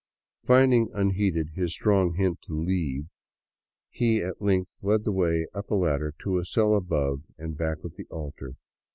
'^ 0.43 0.47
Finding 0.47 0.89
unheeded 0.95 1.49
his 1.53 1.73
strong 1.75 2.15
hint 2.15 2.41
to 2.41 2.55
leave, 2.55 3.05
he 3.91 4.19
at 4.23 4.41
length 4.41 4.79
led 4.81 5.03
the 5.03 5.11
way 5.11 5.45
up 5.53 5.69
a 5.69 5.75
ladder 5.75 6.15
to 6.23 6.39
a 6.39 6.43
cell 6.43 6.73
above 6.73 7.21
and 7.37 7.55
back 7.55 7.83
of 7.83 7.97
the 7.97 8.07
altar. 8.09 8.55